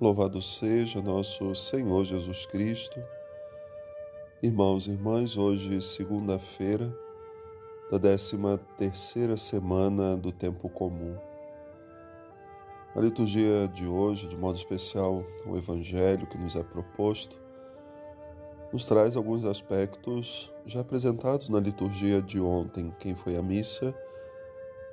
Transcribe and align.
Louvado 0.00 0.40
seja 0.40 1.02
nosso 1.02 1.56
Senhor 1.56 2.04
Jesus 2.04 2.46
Cristo. 2.46 3.02
Irmãos 4.40 4.86
e 4.86 4.92
irmãs, 4.92 5.36
hoje, 5.36 5.82
segunda-feira 5.82 6.96
da 7.90 7.98
13 7.98 8.36
terceira 8.76 9.36
semana 9.36 10.16
do 10.16 10.30
tempo 10.30 10.68
comum. 10.68 11.18
A 12.94 13.00
liturgia 13.00 13.66
de 13.66 13.88
hoje, 13.88 14.28
de 14.28 14.36
modo 14.36 14.56
especial, 14.56 15.24
o 15.44 15.56
evangelho 15.56 16.28
que 16.28 16.38
nos 16.38 16.54
é 16.54 16.62
proposto, 16.62 17.36
nos 18.72 18.86
traz 18.86 19.16
alguns 19.16 19.44
aspectos 19.44 20.48
já 20.64 20.78
apresentados 20.78 21.48
na 21.48 21.58
liturgia 21.58 22.22
de 22.22 22.40
ontem. 22.40 22.94
Quem 23.00 23.16
foi 23.16 23.36
à 23.36 23.42
missa 23.42 23.92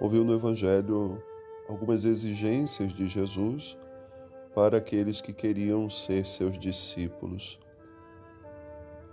ouviu 0.00 0.24
no 0.24 0.32
evangelho 0.32 1.22
algumas 1.68 2.06
exigências 2.06 2.94
de 2.94 3.06
Jesus 3.06 3.76
para 4.56 4.78
aqueles 4.78 5.20
que 5.20 5.34
queriam 5.34 5.90
ser 5.90 6.24
seus 6.24 6.58
discípulos. 6.58 7.60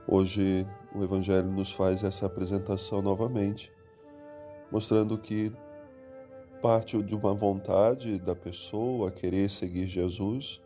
Hoje 0.07 0.65
o 0.95 1.03
Evangelho 1.03 1.51
nos 1.51 1.69
faz 1.69 2.01
essa 2.01 2.25
apresentação 2.27 3.01
novamente, 3.01 3.69
mostrando 4.71 5.17
que 5.17 5.51
parte 6.61 7.03
de 7.03 7.13
uma 7.13 7.33
vontade 7.33 8.17
da 8.19 8.33
pessoa 8.33 9.09
a 9.09 9.11
querer 9.11 9.49
seguir 9.49 9.85
Jesus, 9.85 10.61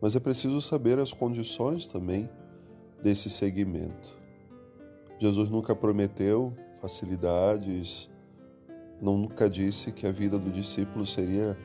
mas 0.00 0.14
é 0.14 0.20
preciso 0.20 0.60
saber 0.60 1.00
as 1.00 1.12
condições 1.12 1.88
também 1.88 2.30
desse 3.02 3.28
seguimento. 3.28 4.22
Jesus 5.18 5.50
nunca 5.50 5.74
prometeu 5.74 6.56
facilidades, 6.80 8.08
nunca 9.02 9.50
disse 9.50 9.90
que 9.90 10.06
a 10.06 10.12
vida 10.12 10.38
do 10.38 10.52
discípulo 10.52 11.04
seria 11.04 11.58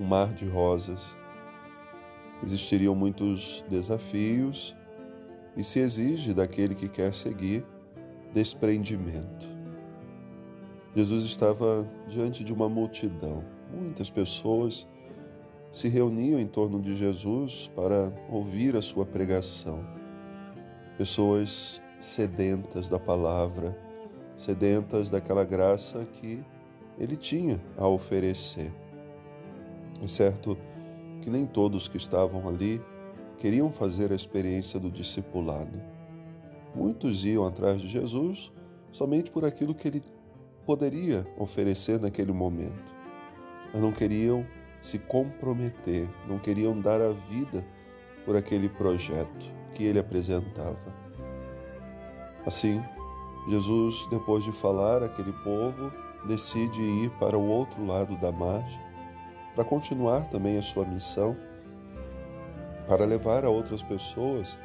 um 0.00 0.06
mar 0.06 0.32
de 0.32 0.48
rosas 0.48 1.19
existiriam 2.42 2.94
muitos 2.94 3.64
desafios 3.68 4.76
e 5.56 5.64
se 5.64 5.80
exige 5.80 6.32
daquele 6.32 6.74
que 6.74 6.88
quer 6.88 7.12
seguir 7.14 7.64
desprendimento. 8.32 9.48
Jesus 10.94 11.24
estava 11.24 11.88
diante 12.08 12.42
de 12.42 12.52
uma 12.52 12.68
multidão. 12.68 13.44
Muitas 13.72 14.10
pessoas 14.10 14.86
se 15.72 15.88
reuniam 15.88 16.40
em 16.40 16.46
torno 16.46 16.80
de 16.80 16.96
Jesus 16.96 17.70
para 17.76 18.12
ouvir 18.28 18.74
a 18.74 18.82
sua 18.82 19.06
pregação. 19.06 19.84
Pessoas 20.98 21.80
sedentas 21.98 22.88
da 22.88 22.98
palavra, 22.98 23.76
sedentas 24.34 25.10
daquela 25.10 25.44
graça 25.44 26.04
que 26.04 26.42
ele 26.98 27.16
tinha 27.16 27.60
a 27.76 27.86
oferecer. 27.86 28.72
É 30.02 30.06
certo 30.08 30.58
que 31.20 31.30
nem 31.30 31.46
todos 31.46 31.88
que 31.88 31.96
estavam 31.96 32.48
ali 32.48 32.82
queriam 33.38 33.72
fazer 33.72 34.12
a 34.12 34.14
experiência 34.14 34.78
do 34.78 34.90
discipulado. 34.90 35.80
Muitos 36.74 37.24
iam 37.24 37.46
atrás 37.46 37.80
de 37.80 37.88
Jesus 37.88 38.52
somente 38.92 39.30
por 39.30 39.44
aquilo 39.44 39.74
que 39.74 39.88
ele 39.88 40.02
poderia 40.66 41.26
oferecer 41.38 41.98
naquele 41.98 42.32
momento, 42.32 42.94
mas 43.72 43.82
não 43.82 43.92
queriam 43.92 44.46
se 44.82 44.98
comprometer, 44.98 46.08
não 46.28 46.38
queriam 46.38 46.78
dar 46.78 47.00
a 47.00 47.12
vida 47.12 47.64
por 48.24 48.36
aquele 48.36 48.68
projeto 48.68 49.50
que 49.74 49.84
ele 49.84 49.98
apresentava. 49.98 50.94
Assim, 52.46 52.82
Jesus, 53.48 54.06
depois 54.10 54.44
de 54.44 54.52
falar 54.52 55.02
aquele 55.02 55.32
povo, 55.44 55.92
decide 56.26 56.80
ir 56.80 57.10
para 57.18 57.36
o 57.36 57.46
outro 57.46 57.84
lado 57.84 58.16
da 58.18 58.30
margem 58.30 58.89
para 59.54 59.64
continuar 59.64 60.28
também 60.28 60.58
a 60.58 60.62
sua 60.62 60.84
missão, 60.84 61.36
para 62.86 63.04
levar 63.04 63.44
a 63.44 63.50
outras 63.50 63.82
pessoas 63.82 64.58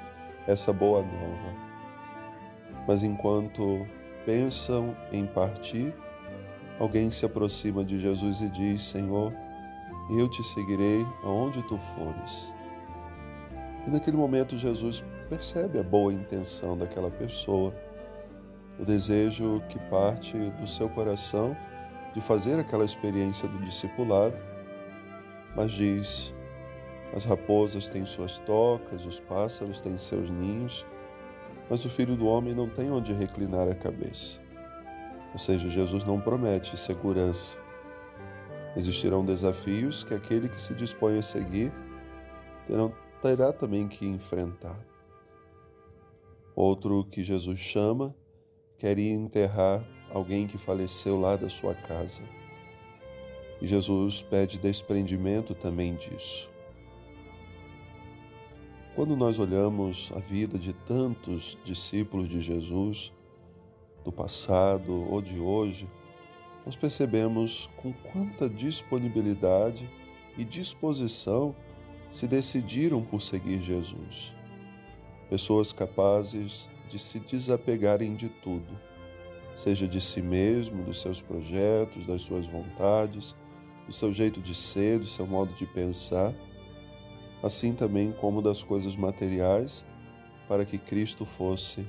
essa 0.47 0.71
boa 0.71 1.01
nova. 1.01 1.65
Mas 2.87 3.03
enquanto 3.03 3.85
pensam 4.25 4.95
em 5.11 5.25
partir, 5.25 5.93
alguém 6.79 7.09
se 7.09 7.25
aproxima 7.25 7.83
de 7.83 7.99
Jesus 7.99 8.41
e 8.41 8.49
diz: 8.49 8.83
Senhor, 8.83 9.33
eu 10.09 10.29
te 10.29 10.43
seguirei 10.43 11.05
aonde 11.23 11.61
tu 11.63 11.77
fores. 11.77 12.53
E 13.87 13.89
naquele 13.89 14.17
momento 14.17 14.57
Jesus 14.57 15.03
percebe 15.29 15.79
a 15.79 15.83
boa 15.83 16.13
intenção 16.13 16.77
daquela 16.77 17.09
pessoa, 17.09 17.73
o 18.79 18.85
desejo 18.85 19.61
que 19.69 19.79
parte 19.89 20.37
do 20.37 20.67
seu 20.67 20.89
coração 20.89 21.55
de 22.13 22.21
fazer 22.21 22.59
aquela 22.59 22.85
experiência 22.85 23.47
do 23.47 23.59
discipulado 23.59 24.35
mas 25.55 25.71
diz: 25.71 26.33
as 27.13 27.23
raposas 27.23 27.87
têm 27.87 28.05
suas 28.05 28.37
tocas, 28.39 29.05
os 29.05 29.19
pássaros 29.19 29.79
têm 29.79 29.97
seus 29.97 30.29
ninhos, 30.29 30.85
mas 31.69 31.85
o 31.85 31.89
filho 31.89 32.15
do 32.15 32.27
homem 32.27 32.53
não 32.53 32.69
tem 32.69 32.91
onde 32.91 33.13
reclinar 33.13 33.69
a 33.69 33.75
cabeça. 33.75 34.41
Ou 35.31 35.39
seja, 35.39 35.69
Jesus 35.69 36.03
não 36.03 36.19
promete 36.19 36.77
segurança. 36.77 37.57
Existirão 38.75 39.23
desafios 39.23 40.03
que 40.03 40.13
aquele 40.13 40.49
que 40.49 40.61
se 40.61 40.73
dispõe 40.73 41.17
a 41.17 41.21
seguir 41.21 41.71
terão, 42.67 42.93
terá 43.21 43.53
também 43.53 43.87
que 43.87 44.05
enfrentar. 44.05 44.77
Outro 46.55 47.03
que 47.05 47.23
Jesus 47.23 47.59
chama 47.59 48.15
quer 48.77 48.97
ir 48.97 49.11
enterrar 49.11 49.83
alguém 50.09 50.47
que 50.47 50.57
faleceu 50.57 51.19
lá 51.19 51.35
da 51.35 51.49
sua 51.49 51.73
casa. 51.73 52.21
E 53.61 53.67
Jesus 53.67 54.21
pede 54.21 54.57
desprendimento 54.57 55.55
também 55.55 55.95
disso. 55.95 56.49
Quando 58.95 59.15
nós 59.15 59.39
olhamos 59.39 60.11
a 60.15 60.19
vida 60.19 60.57
de 60.57 60.71
tantos 60.71 61.57
discípulos 61.65 62.29
de 62.29 62.39
Jesus, 62.39 63.11
do 64.05 64.11
passado 64.11 64.93
ou 65.11 65.21
de 65.21 65.39
hoje, 65.39 65.89
nós 66.65 66.75
percebemos 66.75 67.69
com 67.75 67.91
quanta 67.91 68.49
disponibilidade 68.49 69.89
e 70.37 70.45
disposição 70.45 71.55
se 72.09 72.27
decidiram 72.27 73.03
por 73.03 73.21
seguir 73.21 73.59
Jesus. 73.59 74.33
Pessoas 75.29 75.73
capazes 75.73 76.69
de 76.87 76.97
se 76.97 77.19
desapegarem 77.19 78.15
de 78.15 78.29
tudo, 78.29 78.79
seja 79.53 79.87
de 79.87 79.99
si 79.99 80.21
mesmo, 80.21 80.83
dos 80.83 81.01
seus 81.01 81.21
projetos, 81.21 82.05
das 82.05 82.21
suas 82.21 82.45
vontades, 82.45 83.35
do 83.85 83.93
seu 83.93 84.11
jeito 84.11 84.41
de 84.41 84.55
ser, 84.55 84.99
do 84.99 85.07
seu 85.07 85.27
modo 85.27 85.53
de 85.53 85.65
pensar, 85.65 86.33
assim 87.43 87.73
também 87.73 88.11
como 88.11 88.41
das 88.41 88.63
coisas 88.63 88.95
materiais, 88.95 89.85
para 90.47 90.65
que 90.65 90.77
Cristo 90.77 91.25
fosse 91.25 91.85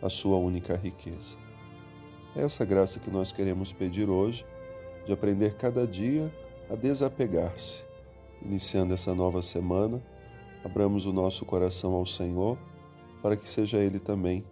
a 0.00 0.08
sua 0.08 0.36
única 0.36 0.76
riqueza. 0.76 1.36
É 2.36 2.42
essa 2.42 2.64
graça 2.64 3.00
que 3.00 3.10
nós 3.10 3.32
queremos 3.32 3.72
pedir 3.72 4.08
hoje, 4.08 4.46
de 5.04 5.12
aprender 5.12 5.56
cada 5.56 5.86
dia 5.86 6.32
a 6.70 6.76
desapegar-se. 6.76 7.84
Iniciando 8.42 8.94
essa 8.94 9.14
nova 9.14 9.42
semana, 9.42 10.02
abramos 10.64 11.06
o 11.06 11.12
nosso 11.12 11.44
coração 11.44 11.94
ao 11.94 12.06
Senhor, 12.06 12.56
para 13.20 13.36
que 13.36 13.50
seja 13.50 13.78
Ele 13.78 13.98
também 13.98 14.44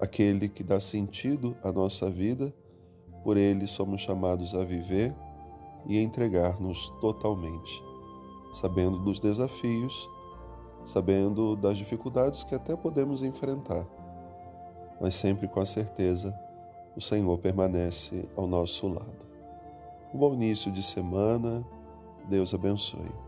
aquele 0.00 0.48
que 0.48 0.62
dá 0.62 0.80
sentido 0.80 1.56
à 1.62 1.70
nossa 1.70 2.08
vida, 2.08 2.54
por 3.22 3.36
Ele 3.36 3.66
somos 3.66 4.00
chamados 4.00 4.54
a 4.54 4.64
viver 4.64 5.14
e 5.88 5.98
entregar-nos 5.98 6.90
totalmente, 7.00 7.82
sabendo 8.52 8.98
dos 8.98 9.18
desafios, 9.18 10.08
sabendo 10.84 11.56
das 11.56 11.78
dificuldades 11.78 12.44
que 12.44 12.54
até 12.54 12.76
podemos 12.76 13.22
enfrentar, 13.22 13.86
mas 15.00 15.14
sempre 15.14 15.48
com 15.48 15.60
a 15.60 15.66
certeza 15.66 16.38
o 16.94 17.00
Senhor 17.00 17.38
permanece 17.38 18.28
ao 18.36 18.46
nosso 18.46 18.86
lado. 18.88 19.26
Um 20.12 20.18
bom 20.18 20.34
início 20.34 20.70
de 20.70 20.82
semana, 20.82 21.64
Deus 22.28 22.52
abençoe. 22.52 23.27